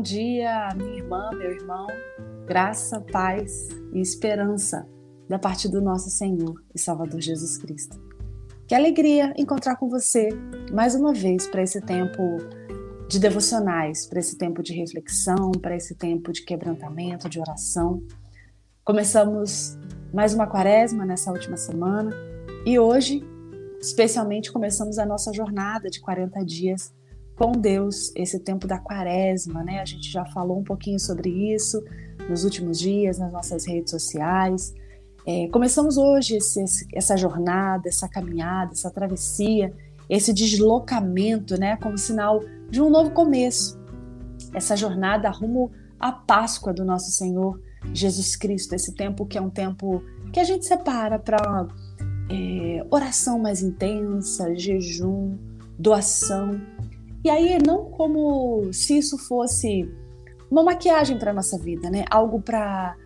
[0.00, 1.86] Bom dia, minha irmã, meu irmão.
[2.46, 4.88] Graça, paz e esperança
[5.28, 8.00] da parte do nosso Senhor e Salvador Jesus Cristo.
[8.66, 10.30] Que alegria encontrar com você
[10.72, 12.38] mais uma vez para esse tempo
[13.10, 18.02] de devocionais, para esse tempo de reflexão, para esse tempo de quebrantamento, de oração.
[18.82, 19.76] Começamos
[20.14, 22.10] mais uma quaresma nessa última semana
[22.64, 23.22] e hoje,
[23.78, 26.90] especialmente, começamos a nossa jornada de 40 dias
[27.40, 29.80] com Deus, esse tempo da quaresma, né?
[29.80, 31.82] A gente já falou um pouquinho sobre isso
[32.28, 34.74] nos últimos dias, nas nossas redes sociais.
[35.26, 36.62] É, começamos hoje esse,
[36.94, 39.72] essa jornada, essa caminhada, essa travessia,
[40.06, 41.78] esse deslocamento, né?
[41.78, 43.80] Como sinal de um novo começo.
[44.52, 47.58] Essa jornada rumo à Páscoa do nosso Senhor
[47.94, 51.66] Jesus Cristo, esse tempo que é um tempo que a gente separa para
[52.30, 55.38] é, oração mais intensa, jejum,
[55.78, 56.60] doação
[57.24, 59.88] e aí, não como se isso fosse
[60.50, 62.04] uma maquiagem para nossa vida, né?
[62.10, 62.96] Algo para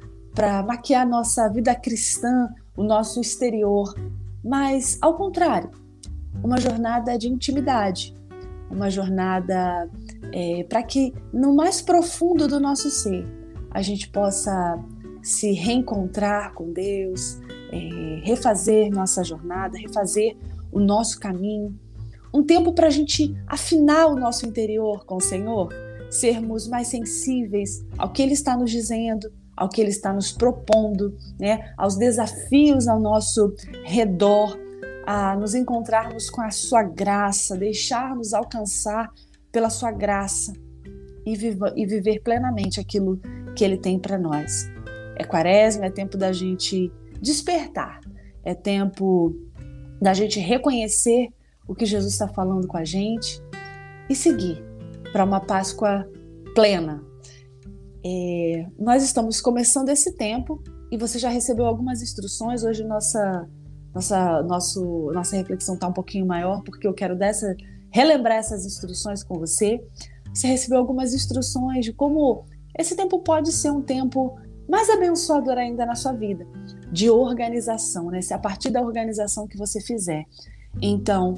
[0.67, 3.95] maquiar nossa vida cristã, o nosso exterior,
[4.43, 5.71] mas ao contrário,
[6.43, 8.15] uma jornada de intimidade,
[8.71, 9.89] uma jornada
[10.33, 13.27] é, para que no mais profundo do nosso ser
[13.71, 14.79] a gente possa
[15.23, 17.41] se reencontrar com Deus,
[17.73, 20.37] é, refazer nossa jornada, refazer
[20.71, 21.79] o nosso caminho,
[22.35, 25.73] um tempo para a gente afinar o nosso interior com o Senhor,
[26.11, 31.17] sermos mais sensíveis ao que Ele está nos dizendo, ao que Ele está nos propondo,
[31.39, 31.73] né?
[31.77, 33.55] aos desafios ao nosso
[33.85, 34.59] redor,
[35.07, 39.13] a nos encontrarmos com a Sua graça, deixar-nos alcançar
[39.53, 40.53] pela Sua graça
[41.25, 43.21] e, viva, e viver plenamente aquilo
[43.55, 44.69] que Ele tem para nós.
[45.15, 48.01] É quaresma, é tempo da gente despertar,
[48.43, 49.33] é tempo
[50.01, 51.29] da gente reconhecer
[51.67, 53.43] o que Jesus está falando com a gente
[54.09, 54.63] e seguir
[55.13, 56.09] para uma Páscoa
[56.55, 57.03] plena.
[58.05, 62.65] É, nós estamos começando esse tempo e você já recebeu algumas instruções.
[62.65, 63.49] Hoje nossa
[63.95, 67.57] nossa nosso, nossa reflexão está um pouquinho maior porque eu quero dessa
[67.91, 69.81] relembrar essas instruções com você.
[70.33, 72.45] Você recebeu algumas instruções de como
[72.77, 74.37] esse tempo pode ser um tempo
[74.69, 76.47] mais abençoador ainda na sua vida,
[76.91, 78.21] de organização, né?
[78.21, 80.25] Se a partir da organização que você fizer.
[80.83, 81.37] Então,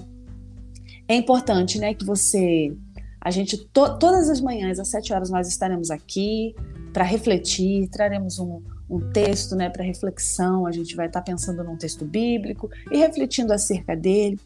[1.09, 2.77] é importante, né, que você.
[3.21, 6.55] A gente, to, todas as manhãs, às sete horas, nós estaremos aqui
[6.93, 11.65] para refletir, traremos um, um texto né, para reflexão, a gente vai estar tá pensando
[11.65, 14.39] num texto bíblico e refletindo acerca dele.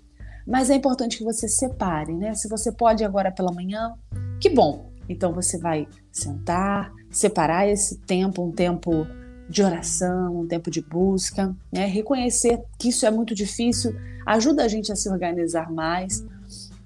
[0.47, 2.35] Mas é importante que você separe, né?
[2.35, 3.95] Se você pode agora pela manhã,
[4.41, 4.91] que bom!
[5.09, 9.07] Então você vai sentar, separar esse tempo, um tempo
[9.49, 11.85] de oração, um tempo de busca, né?
[11.85, 13.95] Reconhecer que isso é muito difícil
[14.27, 16.25] ajuda a gente a se organizar mais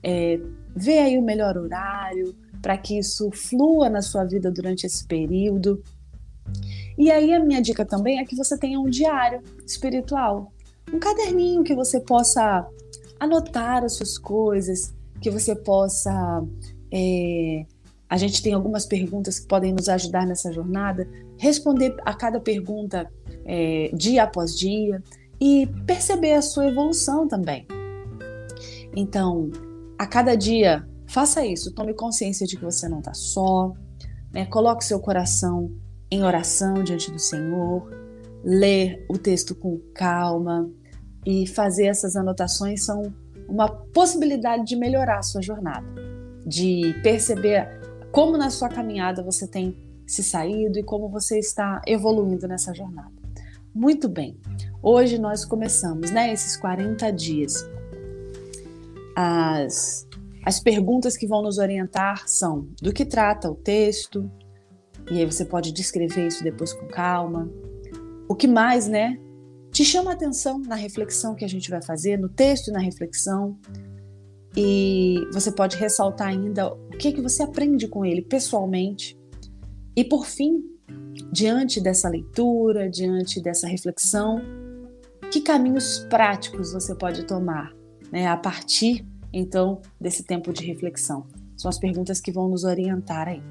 [0.05, 0.39] é,
[0.77, 5.83] ver aí o melhor horário para que isso flua na sua vida durante esse período.
[6.97, 10.53] E aí a minha dica também é que você tenha um diário espiritual,
[10.93, 12.67] um caderninho que você possa
[13.19, 16.45] anotar as suas coisas, que você possa
[16.93, 17.67] é,
[18.09, 23.11] a gente tem algumas perguntas que podem nos ajudar nessa jornada, responder a cada pergunta
[23.45, 25.03] é, dia após dia
[25.41, 27.67] e perceber a sua evolução também.
[28.95, 29.51] Então,
[30.05, 31.73] a cada dia, faça isso.
[31.73, 33.73] Tome consciência de que você não está só.
[34.31, 34.45] Né?
[34.45, 35.73] Coloque seu coração
[36.11, 37.91] em oração diante do Senhor.
[38.45, 40.71] Ler o texto com calma
[41.25, 43.15] e fazer essas anotações são
[43.49, 45.87] uma possibilidade de melhorar a sua jornada,
[46.47, 47.67] de perceber
[48.13, 49.75] como na sua caminhada você tem
[50.07, 53.13] se saído e como você está evoluindo nessa jornada.
[53.75, 54.39] Muito bem.
[54.83, 57.67] Hoje nós começamos, né, esses 40 dias
[59.15, 60.07] as,
[60.45, 64.31] as perguntas que vão nos orientar são do que trata o texto,
[65.11, 67.51] e aí você pode descrever isso depois com calma.
[68.29, 69.19] O que mais, né?
[69.71, 72.79] Te chama a atenção na reflexão que a gente vai fazer, no texto e na
[72.79, 73.59] reflexão.
[74.57, 79.19] E você pode ressaltar ainda o que, é que você aprende com ele pessoalmente.
[79.97, 80.63] E por fim,
[81.31, 84.41] diante dessa leitura, diante dessa reflexão,
[85.31, 87.73] que caminhos práticos você pode tomar
[88.15, 91.27] né, a partir então desse tempo de reflexão.
[91.57, 93.43] São as perguntas que vão nos orientar aí.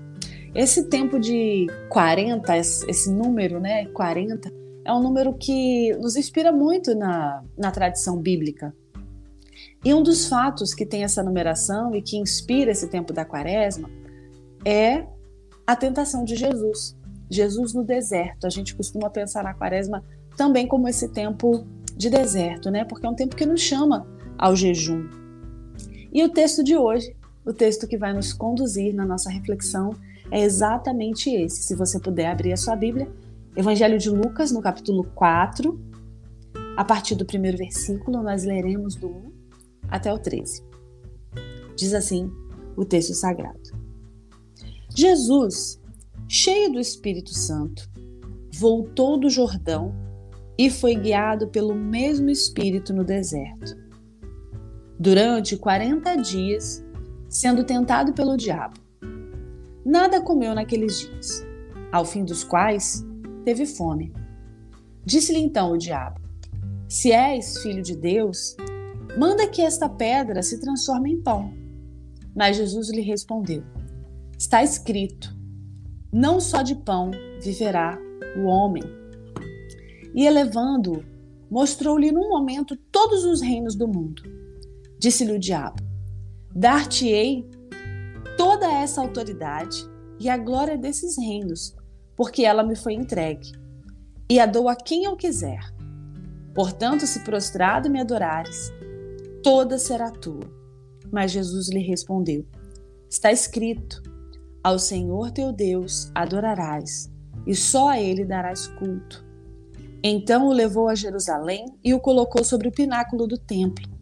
[0.56, 4.50] Esse tempo de 40, esse número, né, 40,
[4.86, 8.74] é um número que nos inspira muito na, na tradição bíblica.
[9.83, 13.89] E um dos fatos que tem essa numeração e que inspira esse tempo da quaresma
[14.63, 15.06] é
[15.68, 16.95] a tentação de Jesus.
[17.30, 18.48] Jesus no deserto.
[18.48, 20.06] A gente costuma pensar na quaresma
[20.38, 21.66] também como esse tempo
[21.98, 22.86] de deserto, né?
[22.86, 24.07] Porque é um tempo que nos chama
[24.38, 25.07] ao jejum.
[26.12, 27.15] E o texto de hoje,
[27.45, 29.91] o texto que vai nos conduzir na nossa reflexão,
[30.31, 31.63] é exatamente esse.
[31.63, 33.12] Se você puder abrir a sua Bíblia,
[33.56, 35.80] Evangelho de Lucas, no capítulo 4,
[36.75, 39.31] a partir do primeiro versículo, nós leremos do 1
[39.89, 40.63] até o 13.
[41.75, 42.31] Diz assim
[42.75, 43.59] o texto sagrado:
[44.95, 45.80] Jesus,
[46.27, 47.89] cheio do Espírito Santo,
[48.53, 49.94] voltou do Jordão
[50.57, 53.82] e foi guiado pelo mesmo Espírito no deserto.
[55.04, 56.82] Durante 40 dias,
[57.28, 58.80] sendo tentado pelo diabo.
[59.86, 61.46] Nada comeu naqueles dias,
[61.92, 63.06] ao fim dos quais
[63.44, 64.14] teve fome.
[65.04, 66.22] Disse-lhe então o diabo:
[66.88, 68.56] Se és filho de Deus,
[69.18, 71.54] manda que esta pedra se transforme em pão.
[72.34, 73.62] Mas Jesus lhe respondeu:
[74.40, 75.36] Está escrito:
[76.14, 77.12] Não só de pão
[77.42, 78.00] viverá
[78.38, 78.84] o homem.
[80.16, 81.04] E elevando-o,
[81.52, 84.44] mostrou-lhe num momento todos os reinos do mundo.
[85.04, 85.84] Disse-lhe o diabo:
[86.56, 87.46] Dar-te-ei
[88.38, 89.86] toda essa autoridade
[90.18, 91.76] e a glória desses reinos,
[92.16, 93.52] porque ela me foi entregue,
[94.30, 95.60] e a dou a quem eu quiser.
[96.56, 98.72] Portanto, se prostrado me adorares,
[99.44, 100.50] toda será tua.
[101.12, 102.48] Mas Jesus lhe respondeu:
[103.10, 104.02] Está escrito:
[104.64, 107.12] Ao Senhor teu Deus adorarás,
[107.46, 109.22] e só a ele darás culto.
[110.02, 113.93] Então o levou a Jerusalém e o colocou sobre o pináculo do templo,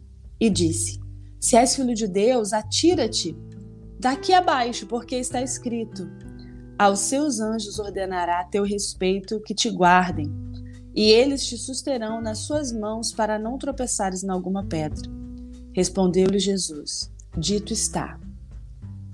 [0.42, 1.00] e disse:
[1.38, 3.36] Se és filho de Deus, atira-te
[4.00, 6.10] daqui abaixo, porque está escrito:
[6.76, 10.28] Aos seus anjos ordenará a teu respeito que te guardem,
[10.92, 15.08] e eles te susterão nas suas mãos para não tropeçares em alguma pedra.
[15.72, 17.08] Respondeu-lhe Jesus:
[17.38, 18.18] Dito está: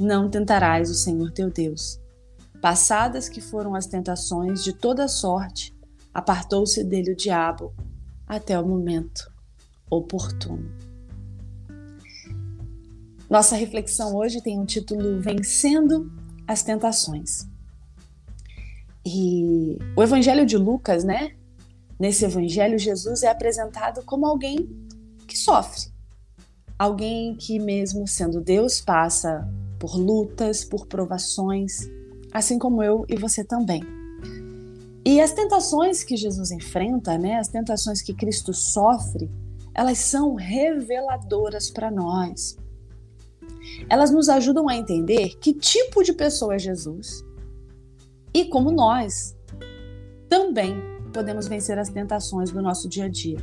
[0.00, 2.00] Não tentarás o Senhor teu Deus.
[2.62, 5.76] Passadas que foram as tentações de toda sorte,
[6.14, 7.74] apartou-se dele o diabo
[8.26, 9.30] até o momento
[9.90, 10.87] oportuno.
[13.28, 16.10] Nossa reflexão hoje tem um título Vencendo
[16.46, 17.46] as Tentações.
[19.04, 21.32] E o Evangelho de Lucas, né?
[22.00, 24.66] Nesse Evangelho, Jesus é apresentado como alguém
[25.26, 25.92] que sofre,
[26.78, 29.46] alguém que, mesmo sendo Deus, passa
[29.78, 31.86] por lutas, por provações,
[32.32, 33.82] assim como eu e você também.
[35.04, 39.30] E as tentações que Jesus enfrenta, né, as tentações que Cristo sofre,
[39.74, 42.56] elas são reveladoras para nós.
[43.88, 47.24] Elas nos ajudam a entender que tipo de pessoa é Jesus
[48.34, 49.36] e como nós
[50.28, 50.76] também
[51.12, 53.38] podemos vencer as tentações do nosso dia a dia.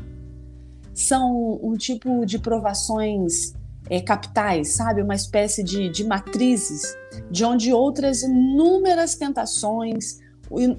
[0.93, 3.53] São um tipo de provações
[3.89, 5.01] é, capitais, sabe?
[5.01, 6.95] Uma espécie de, de matrizes,
[7.29, 10.19] de onde outras inúmeras tentações,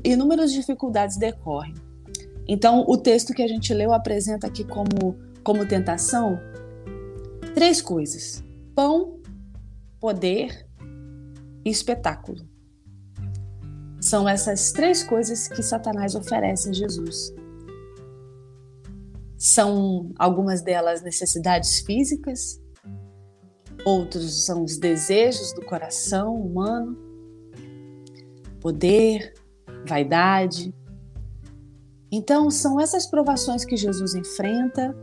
[0.05, 1.75] inúmeras dificuldades decorrem.
[2.49, 6.39] Então, o texto que a gente leu apresenta aqui como, como tentação
[7.55, 8.45] três coisas:
[8.75, 9.16] pão,
[10.01, 10.67] poder
[11.65, 12.47] e espetáculo.
[14.01, 17.35] São essas três coisas que Satanás oferece a Jesus.
[19.37, 22.61] São algumas delas necessidades físicas,
[23.85, 26.97] outros são os desejos do coração humano,
[28.61, 29.35] poder,
[29.89, 30.75] vaidade.
[32.11, 34.95] Então, são essas provações que Jesus enfrenta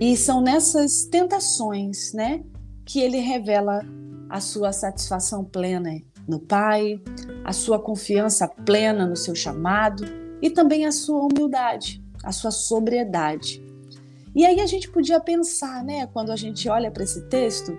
[0.00, 2.44] e são nessas tentações, né,
[2.84, 3.80] que ele revela
[4.28, 5.90] a sua satisfação plena
[6.26, 7.00] no Pai,
[7.44, 10.04] a sua confiança plena no seu chamado
[10.42, 13.64] e também a sua humildade, a sua sobriedade.
[14.34, 17.76] E aí a gente podia pensar, né, quando a gente olha para esse texto,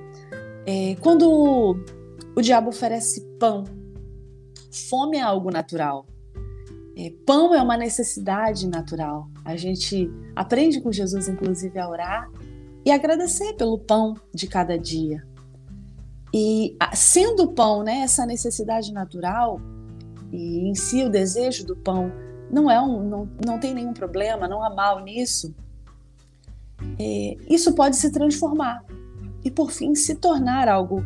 [0.65, 1.75] é, quando o,
[2.35, 3.63] o diabo oferece pão,
[4.71, 6.05] fome é algo natural.
[6.97, 9.29] É, pão é uma necessidade natural.
[9.45, 12.31] A gente aprende com Jesus, inclusive, a orar
[12.83, 15.23] e agradecer pelo pão de cada dia.
[16.33, 19.61] E sendo o pão né, essa necessidade natural,
[20.31, 22.11] e em si o desejo do pão
[22.51, 25.53] não é um, não, não tem nenhum problema, não há mal nisso,
[26.99, 28.83] é, isso pode se transformar
[29.43, 31.03] e por fim se tornar algo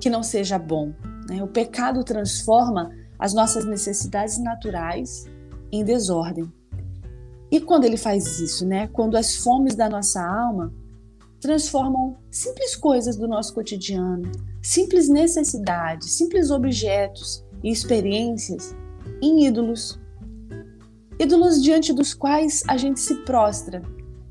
[0.00, 0.92] que não seja bom.
[1.28, 1.42] Né?
[1.42, 5.26] O pecado transforma as nossas necessidades naturais
[5.70, 6.52] em desordem.
[7.50, 8.86] E quando ele faz isso, né?
[8.88, 10.72] Quando as fomes da nossa alma
[11.42, 14.30] transformam simples coisas do nosso cotidiano,
[14.62, 18.76] simples necessidades, simples objetos e experiências
[19.20, 20.00] em ídolos.
[21.18, 23.82] Ídolos diante dos quais a gente se prostra.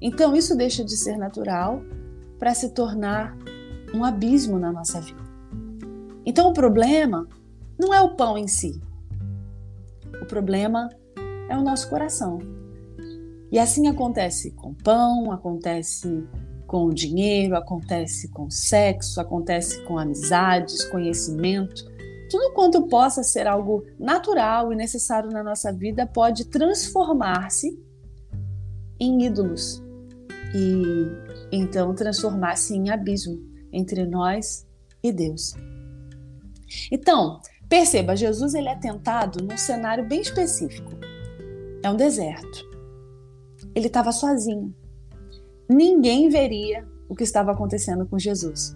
[0.01, 1.82] Então isso deixa de ser natural
[2.39, 3.38] para se tornar
[3.94, 5.22] um abismo na nossa vida.
[6.25, 7.27] Então o problema
[7.77, 8.82] não é o pão em si.
[10.22, 10.88] O problema
[11.50, 12.39] é o nosso coração.
[13.51, 16.25] E assim acontece com pão, acontece
[16.71, 21.83] com o dinheiro, acontece com sexo, acontece com amizades, conhecimento.
[22.29, 27.77] tudo quanto possa ser algo natural e necessário na nossa vida pode transformar-se
[28.97, 29.83] em ídolos
[30.55, 31.11] e
[31.51, 33.37] então transformar-se em abismo
[33.73, 34.65] entre nós
[35.03, 35.53] e Deus.
[36.89, 40.93] Então, perceba, Jesus ele é tentado num cenário bem específico.
[41.83, 42.63] É um deserto.
[43.75, 44.73] Ele estava sozinho.
[45.71, 48.75] Ninguém veria o que estava acontecendo com Jesus.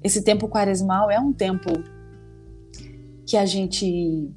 [0.00, 1.70] Esse tempo quaresmal é um tempo
[3.26, 4.30] que a gente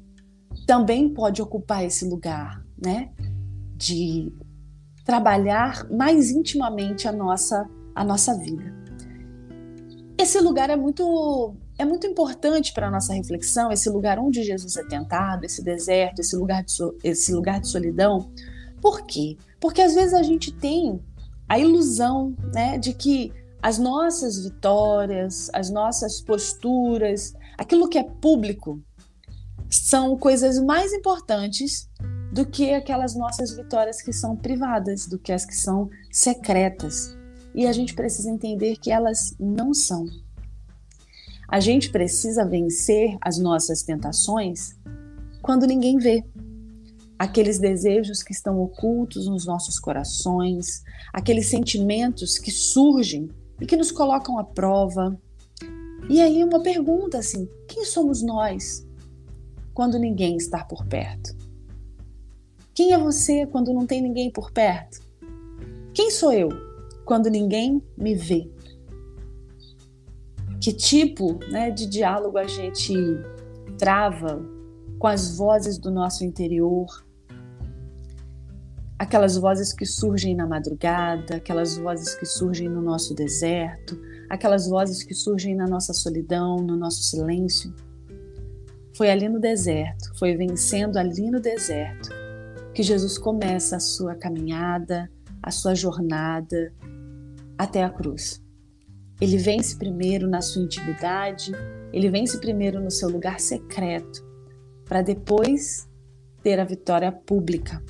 [0.66, 3.12] também pode ocupar esse lugar, né?
[3.76, 4.32] De
[5.04, 8.74] trabalhar mais intimamente a nossa a nossa vida.
[10.18, 14.76] Esse lugar é muito é muito importante para a nossa reflexão, esse lugar onde Jesus
[14.76, 18.32] é tentado, esse deserto, esse lugar de, esse lugar de solidão.
[18.80, 19.36] Por quê?
[19.60, 21.00] Porque às vezes a gente tem
[21.48, 28.80] a ilusão né, de que as nossas vitórias, as nossas posturas, aquilo que é público,
[29.70, 31.88] são coisas mais importantes
[32.32, 37.16] do que aquelas nossas vitórias que são privadas, do que as que são secretas.
[37.54, 40.06] E a gente precisa entender que elas não são.
[41.48, 44.76] A gente precisa vencer as nossas tentações
[45.42, 46.22] quando ninguém vê.
[47.18, 50.82] Aqueles desejos que estão ocultos nos nossos corações,
[51.12, 53.28] aqueles sentimentos que surgem
[53.60, 55.20] e que nos colocam à prova.
[56.08, 58.86] E aí uma pergunta assim: quem somos nós
[59.74, 61.36] quando ninguém está por perto?
[62.72, 65.00] Quem é você quando não tem ninguém por perto?
[65.92, 66.48] Quem sou eu
[67.04, 68.48] quando ninguém me vê?
[70.60, 72.92] que tipo né, de diálogo a gente
[73.78, 74.44] trava
[74.98, 76.86] com as vozes do nosso interior,
[78.98, 85.04] aquelas vozes que surgem na madrugada, aquelas vozes que surgem no nosso deserto, aquelas vozes
[85.04, 87.72] que surgem na nossa solidão, no nosso silêncio.
[88.96, 92.10] Foi ali no deserto, foi vencendo ali no deserto
[92.74, 95.10] que Jesus começa a sua caminhada,
[95.42, 96.72] a sua jornada
[97.56, 98.42] até a cruz.
[99.20, 101.52] Ele vence primeiro na sua intimidade,
[101.92, 104.24] ele vence primeiro no seu lugar secreto,
[104.84, 105.88] para depois
[106.42, 107.82] ter a vitória pública.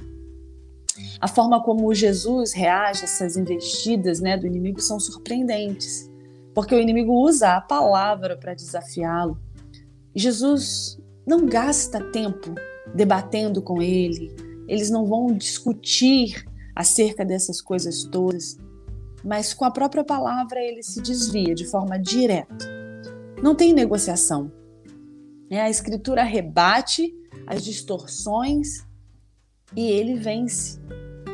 [1.20, 6.10] A forma como Jesus reage a essas investidas né, do inimigo são surpreendentes,
[6.54, 9.38] porque o inimigo usa a palavra para desafiá-lo.
[10.14, 12.54] Jesus não gasta tempo
[12.94, 14.34] debatendo com ele,
[14.66, 18.56] eles não vão discutir acerca dessas coisas todas
[19.24, 22.66] mas com a própria palavra ele se desvia de forma direta.
[23.42, 24.50] Não tem negociação.
[25.50, 27.14] É, a escritura rebate
[27.46, 28.86] as distorções
[29.76, 30.80] e ele vence,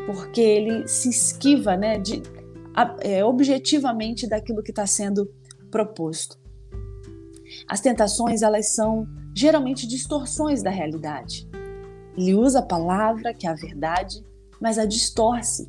[0.06, 2.22] porque ele se esquiva né, de,
[3.00, 5.30] é, objetivamente daquilo que está sendo
[5.70, 6.38] proposto.
[7.68, 11.48] As tentações elas são geralmente distorções da realidade.
[12.16, 14.22] Ele usa a palavra, que é a verdade,
[14.60, 15.68] mas a distorce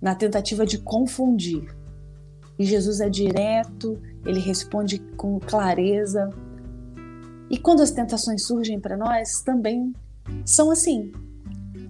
[0.00, 1.74] na tentativa de confundir.
[2.58, 6.30] E Jesus é direto, ele responde com clareza.
[7.50, 9.92] E quando as tentações surgem para nós, também
[10.44, 11.10] são assim.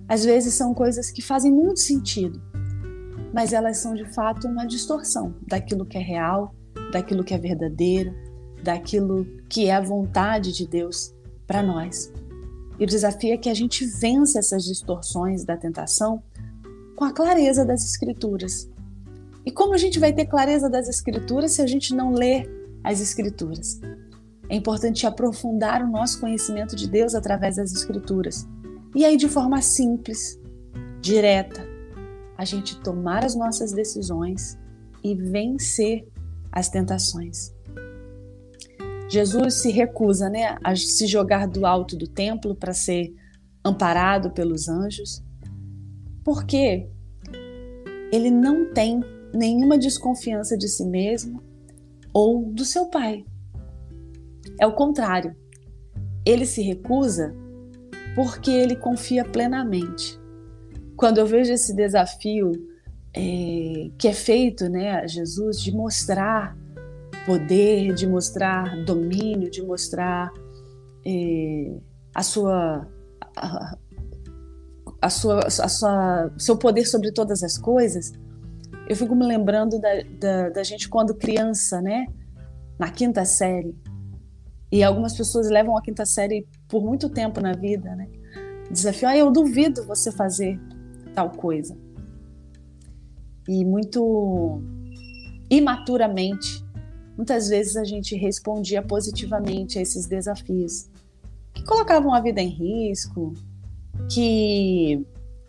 [0.08, 2.40] Às vezes são coisas que fazem muito sentido,
[3.32, 6.54] mas elas são de fato uma distorção daquilo que é real,
[6.92, 8.14] daquilo que é verdadeiro,
[8.62, 11.14] daquilo que é a vontade de Deus
[11.46, 12.12] para nós.
[12.78, 16.23] E o desafio é que a gente vença essas distorções da tentação
[16.96, 18.68] com a clareza das Escrituras.
[19.44, 22.49] E como a gente vai ter clareza das Escrituras se a gente não lê
[22.82, 23.80] as Escrituras?
[24.49, 28.46] É importante aprofundar o nosso conhecimento de Deus através das Escrituras.
[28.94, 30.40] E aí, de forma simples,
[31.00, 31.66] direta,
[32.36, 34.58] a gente tomar as nossas decisões
[35.02, 36.06] e vencer
[36.52, 37.52] as tentações.
[39.08, 43.14] Jesus se recusa né, a se jogar do alto do templo para ser
[43.64, 45.22] amparado pelos anjos
[46.24, 46.88] porque
[48.10, 49.00] ele não tem
[49.32, 51.42] nenhuma desconfiança de si mesmo
[52.12, 53.24] ou do seu pai.
[54.58, 55.36] É o contrário.
[56.24, 57.36] Ele se recusa
[58.14, 60.18] porque ele confia plenamente.
[60.97, 62.52] Quando eu vejo esse desafio
[63.12, 66.56] é, que é feito né, a Jesus de mostrar
[67.26, 70.33] poder, de mostrar domínio, de mostrar
[71.06, 71.76] é,
[72.14, 72.88] a sua
[73.37, 73.76] a,
[75.00, 78.12] a sua, a sua, seu poder sobre todas as coisas,
[78.88, 82.06] eu fico me lembrando da, da, da, gente quando criança, né?
[82.78, 83.76] Na quinta série.
[84.71, 88.08] E algumas pessoas levam a quinta série por muito tempo na vida, né?
[88.68, 90.58] Desafio, ah, eu duvido você fazer
[91.14, 91.78] tal coisa.
[93.48, 94.60] E muito
[95.48, 96.64] imaturamente
[97.16, 100.90] muitas vezes a gente respondia positivamente a esses desafios
[101.52, 103.32] que colocavam a vida em risco,
[104.12, 105.06] que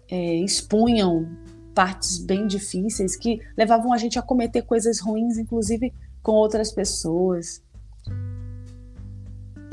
[0.08, 1.28] é, expunham
[1.74, 5.92] partes bem difíceis, que levavam a gente a cometer coisas ruins, inclusive
[6.22, 7.64] com outras pessoas.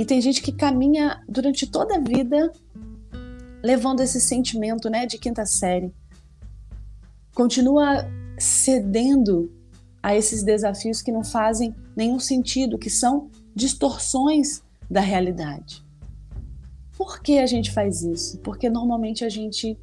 [0.03, 2.53] E tem gente que caminha durante toda a vida
[3.63, 5.95] levando esse sentimento né, de quinta série.
[7.33, 8.05] Continua
[8.37, 9.53] cedendo
[10.03, 15.87] a esses desafios que não fazem nenhum sentido, que são distorções da realidade.
[16.99, 18.39] Por que a gente faz isso?
[18.39, 19.79] Porque normalmente a gente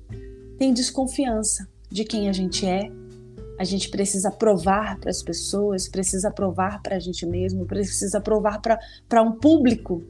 [0.58, 2.92] tem desconfiança de quem a gente é,
[3.60, 8.62] a gente precisa provar para as pessoas, precisa provar para a gente mesmo, precisa provar
[8.62, 10.02] para um público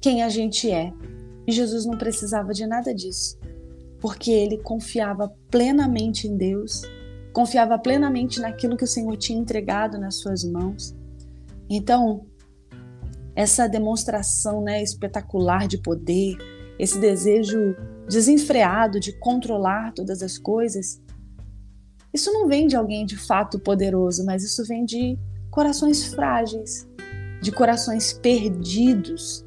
[0.00, 0.92] quem a gente é.
[1.46, 3.38] E Jesus não precisava de nada disso,
[4.00, 6.82] porque ele confiava plenamente em Deus,
[7.32, 10.92] confiava plenamente naquilo que o Senhor tinha entregado nas suas mãos.
[11.68, 12.26] Então,
[13.36, 16.36] essa demonstração né, espetacular de poder,
[16.80, 17.76] esse desejo
[18.08, 21.00] desenfreado de controlar todas as coisas,
[22.12, 25.18] isso não vem de alguém de fato poderoso, mas isso vem de
[25.50, 26.88] corações frágeis,
[27.40, 29.44] de corações perdidos.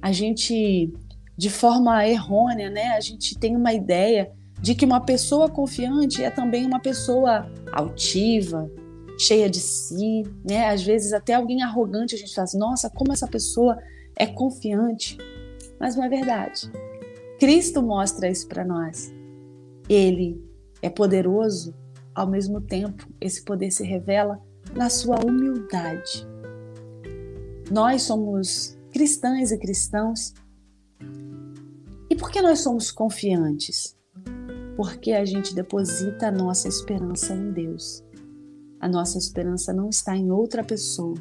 [0.00, 0.92] A gente,
[1.36, 6.30] de forma errônea, né, a gente tem uma ideia de que uma pessoa confiante é
[6.30, 8.70] também uma pessoa altiva,
[9.18, 10.68] cheia de si, né?
[10.68, 13.78] Às vezes até alguém arrogante a gente fala assim, nossa, como essa pessoa
[14.16, 15.18] é confiante.
[15.78, 16.70] Mas não é verdade.
[17.38, 19.12] Cristo mostra isso para nós.
[19.88, 20.42] Ele
[20.80, 21.74] é poderoso,
[22.16, 24.42] ao mesmo tempo, esse poder se revela
[24.74, 26.26] na sua humildade.
[27.70, 30.32] Nós somos cristãs e cristãos.
[32.08, 33.94] E por que nós somos confiantes?
[34.78, 38.02] Porque a gente deposita a nossa esperança em Deus.
[38.80, 41.16] A nossa esperança não está em outra pessoa.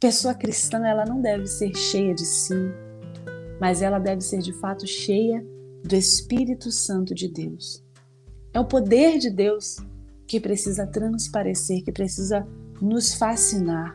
[0.00, 2.54] Pessoa cristã, ela não deve ser cheia de si,
[3.60, 5.44] mas ela deve ser de fato cheia
[5.84, 7.85] do Espírito Santo de Deus.
[8.56, 9.76] É o poder de Deus
[10.26, 12.48] que precisa transparecer, que precisa
[12.80, 13.94] nos fascinar.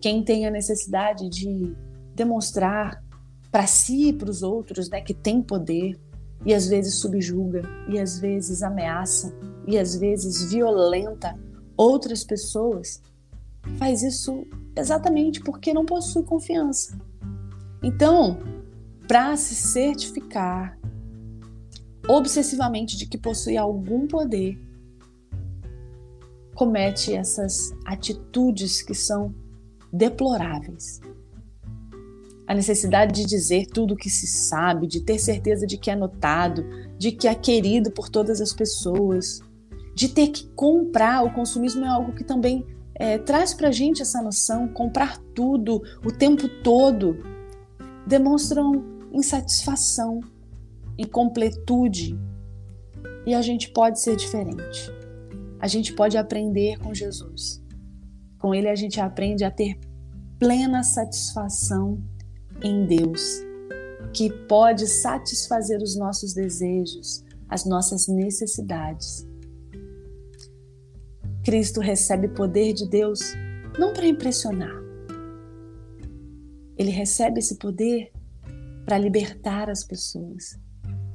[0.00, 1.72] Quem tem a necessidade de
[2.16, 3.00] demonstrar
[3.48, 5.96] para si e para os outros né, que tem poder,
[6.44, 9.32] e às vezes subjuga, e às vezes ameaça,
[9.68, 11.38] e às vezes violenta
[11.76, 13.00] outras pessoas,
[13.78, 14.44] faz isso
[14.76, 16.98] exatamente porque não possui confiança.
[17.84, 18.40] Então,
[19.06, 20.76] para se certificar
[22.12, 24.58] obsessivamente de que possui algum poder,
[26.54, 29.34] comete essas atitudes que são
[29.90, 31.00] deploráveis.
[32.46, 35.96] A necessidade de dizer tudo o que se sabe, de ter certeza de que é
[35.96, 36.64] notado,
[36.98, 39.40] de que é querido por todas as pessoas,
[39.94, 41.24] de ter que comprar.
[41.24, 46.12] O consumismo é algo que também é, traz para gente essa noção: comprar tudo o
[46.12, 47.16] tempo todo
[48.06, 50.20] demonstram insatisfação,
[50.98, 52.18] incompletude.
[53.26, 54.90] E a gente pode ser diferente.
[55.60, 57.62] A gente pode aprender com Jesus.
[58.38, 59.78] Com Ele a gente aprende a ter
[60.38, 62.02] plena satisfação
[62.62, 63.40] em Deus,
[64.12, 69.26] que pode satisfazer os nossos desejos, as nossas necessidades.
[71.44, 73.20] Cristo recebe poder de Deus
[73.78, 74.82] não para impressionar,
[76.76, 78.10] ele recebe esse poder
[78.84, 80.58] para libertar as pessoas,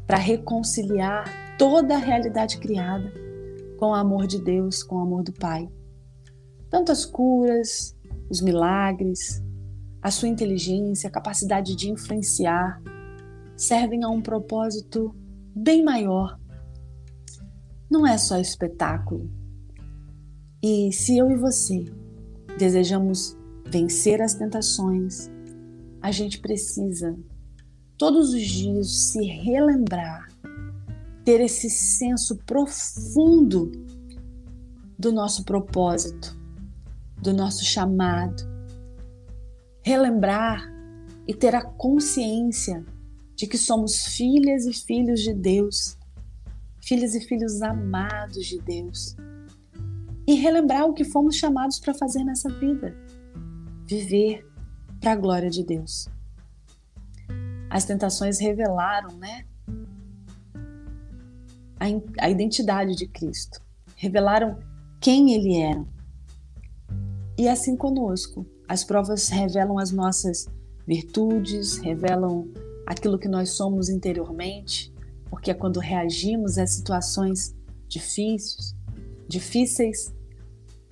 [0.08, 1.26] para reconciliar
[1.58, 3.12] toda a realidade criada
[3.78, 5.70] com o amor de Deus, com o amor do Pai.
[6.70, 7.96] Tanto as curas,
[8.30, 9.44] os milagres,
[10.02, 12.82] a sua inteligência, a capacidade de influenciar,
[13.56, 15.14] servem a um propósito
[15.54, 16.40] bem maior.
[17.90, 19.30] Não é só espetáculo.
[20.64, 21.86] E se eu e você
[22.58, 25.30] desejamos vencer as tentações,
[26.02, 27.18] a gente precisa
[27.98, 30.28] todos os dias se relembrar,
[31.26, 33.72] ter esse senso profundo
[34.98, 36.38] do nosso propósito,
[37.22, 38.44] do nosso chamado,
[39.82, 40.72] relembrar
[41.28, 42.86] e ter a consciência
[43.36, 45.98] de que somos filhas e filhos de Deus,
[46.82, 49.16] filhas e filhos amados de Deus,
[50.28, 52.96] e relembrar o que fomos chamados para fazer nessa vida:
[53.86, 54.46] viver
[55.00, 56.08] para a glória de Deus.
[57.70, 59.46] As tentações revelaram, né,
[61.80, 63.62] a, a identidade de Cristo,
[63.96, 64.58] revelaram
[65.00, 65.86] quem Ele era.
[67.38, 70.48] E assim conosco, as provas revelam as nossas
[70.88, 72.48] virtudes, revelam
[72.86, 74.94] aquilo que nós somos interiormente,
[75.30, 77.54] porque é quando reagimos a situações
[77.88, 78.76] difíceis,
[79.28, 80.14] difíceis,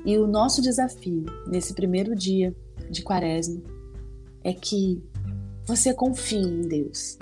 [0.05, 2.55] E o nosso desafio nesse primeiro dia
[2.91, 3.59] de Quaresma
[4.43, 5.03] é que
[5.65, 7.17] você confie em Deus,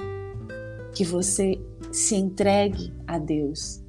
[0.93, 1.59] que você
[1.91, 3.81] se entregue a Deus,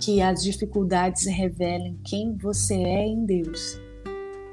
[0.00, 3.78] que as dificuldades revelem quem você é em Deus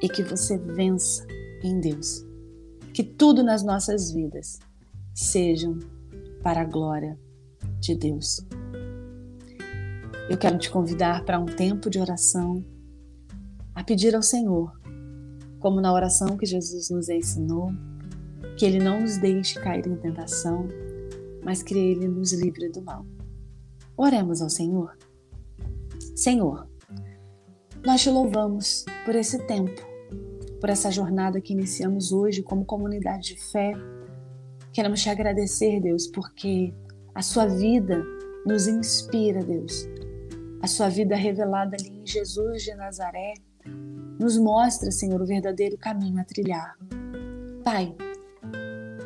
[0.02, 1.26] e que você vença
[1.64, 2.26] em Deus.
[2.94, 4.60] Que tudo nas nossas vidas
[5.14, 5.80] sejam
[6.44, 7.18] para a glória
[7.80, 8.46] de Deus.
[10.30, 12.64] Eu quero te convidar para um tempo de oração,
[13.74, 14.72] a pedir ao Senhor,
[15.60, 17.72] como na oração que Jesus nos ensinou,
[18.58, 20.68] que Ele não nos deixe cair em tentação,
[21.44, 23.06] mas que Ele nos livre do mal.
[23.98, 24.98] Oremos ao Senhor.
[26.16, 26.68] Senhor,
[27.86, 29.82] nós te louvamos por esse tempo,
[30.60, 33.74] por essa jornada que iniciamos hoje como comunidade de fé.
[34.72, 36.74] Queremos te agradecer, Deus, porque
[37.16, 38.04] a sua vida
[38.46, 39.88] nos inspira, Deus.
[40.62, 43.34] A sua vida revelada ali em Jesus de Nazaré
[44.20, 46.78] nos mostra, Senhor, o verdadeiro caminho a trilhar.
[47.64, 47.96] Pai,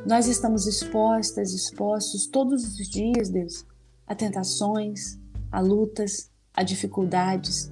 [0.06, 3.66] nós estamos expostas, expostos todos os dias, Deus,
[4.06, 5.20] a tentações,
[5.52, 7.72] a lutas, a dificuldades.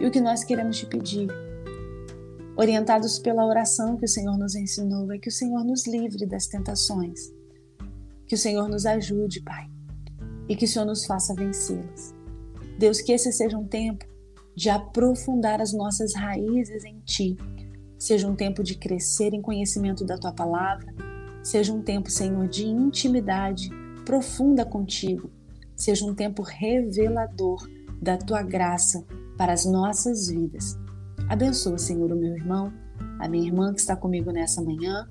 [0.00, 1.28] E o que nós queremos te pedir,
[2.56, 6.46] orientados pela oração que o Senhor nos ensinou, é que o Senhor nos livre das
[6.46, 7.30] tentações.
[8.26, 9.68] Que o Senhor nos ajude, Pai,
[10.48, 12.14] e que o Senhor nos faça vencê-las.
[12.78, 14.06] Deus, que esse seja um tempo
[14.54, 17.36] de aprofundar as nossas raízes em Ti,
[17.98, 20.94] seja um tempo de crescer em conhecimento da Tua palavra,
[21.48, 23.70] seja um tempo, Senhor, de intimidade
[24.04, 25.30] profunda contigo,
[25.74, 27.66] seja um tempo revelador
[28.02, 29.02] da tua graça
[29.36, 30.78] para as nossas vidas.
[31.26, 32.70] Abençoa, Senhor, o meu irmão,
[33.18, 35.08] a minha irmã que está comigo nessa manhã.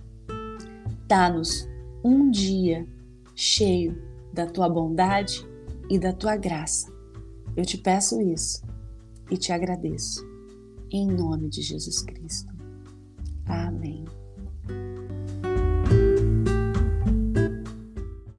[1.08, 1.68] Dá-nos
[2.04, 2.88] um dia
[3.36, 4.00] cheio
[4.32, 5.44] da tua bondade
[5.90, 6.94] e da tua graça.
[7.56, 8.62] Eu te peço isso
[9.32, 10.24] e te agradeço.
[10.92, 12.54] Em nome de Jesus Cristo.
[13.48, 14.06] Amém.